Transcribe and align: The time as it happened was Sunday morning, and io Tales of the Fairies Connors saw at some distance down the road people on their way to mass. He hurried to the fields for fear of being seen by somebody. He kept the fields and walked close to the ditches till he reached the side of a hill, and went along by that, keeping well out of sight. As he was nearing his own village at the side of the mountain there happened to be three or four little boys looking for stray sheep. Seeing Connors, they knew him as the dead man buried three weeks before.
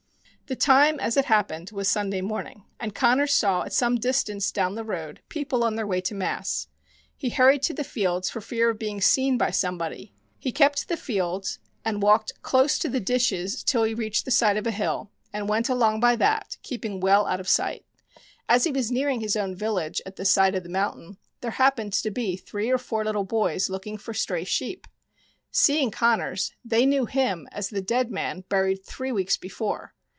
The 0.47 0.55
time 0.57 0.99
as 0.99 1.15
it 1.15 1.23
happened 1.25 1.69
was 1.71 1.87
Sunday 1.87 2.19
morning, 2.19 2.65
and 2.77 2.91
io 2.91 2.91
Tales 2.91 2.91
of 2.91 2.91
the 2.91 2.91
Fairies 2.91 2.99
Connors 2.99 3.33
saw 3.35 3.63
at 3.63 3.71
some 3.71 3.95
distance 3.97 4.51
down 4.51 4.75
the 4.75 4.83
road 4.83 5.21
people 5.29 5.63
on 5.63 5.77
their 5.77 5.87
way 5.87 6.01
to 6.01 6.13
mass. 6.13 6.67
He 7.15 7.29
hurried 7.29 7.63
to 7.63 7.73
the 7.73 7.85
fields 7.85 8.29
for 8.29 8.41
fear 8.41 8.69
of 8.71 8.77
being 8.77 8.99
seen 8.99 9.37
by 9.37 9.51
somebody. 9.51 10.13
He 10.37 10.51
kept 10.51 10.89
the 10.89 10.97
fields 10.97 11.59
and 11.85 12.03
walked 12.03 12.41
close 12.41 12.77
to 12.79 12.89
the 12.89 12.99
ditches 12.99 13.63
till 13.63 13.83
he 13.83 13.93
reached 13.93 14.25
the 14.25 14.29
side 14.31 14.57
of 14.57 14.67
a 14.67 14.71
hill, 14.71 15.09
and 15.31 15.47
went 15.47 15.69
along 15.69 16.01
by 16.01 16.17
that, 16.17 16.57
keeping 16.63 16.99
well 16.99 17.25
out 17.27 17.39
of 17.39 17.47
sight. 17.47 17.85
As 18.49 18.65
he 18.65 18.71
was 18.73 18.91
nearing 18.91 19.21
his 19.21 19.37
own 19.37 19.55
village 19.55 20.01
at 20.05 20.17
the 20.17 20.25
side 20.25 20.53
of 20.55 20.63
the 20.63 20.67
mountain 20.69 21.17
there 21.39 21.51
happened 21.51 21.93
to 21.93 22.11
be 22.11 22.35
three 22.35 22.69
or 22.69 22.77
four 22.77 23.05
little 23.05 23.23
boys 23.23 23.69
looking 23.69 23.97
for 23.97 24.13
stray 24.13 24.43
sheep. 24.43 24.85
Seeing 25.49 25.91
Connors, 25.91 26.51
they 26.65 26.85
knew 26.85 27.05
him 27.05 27.47
as 27.53 27.69
the 27.69 27.81
dead 27.81 28.11
man 28.11 28.43
buried 28.49 28.83
three 28.83 29.13
weeks 29.13 29.37
before. 29.37 29.93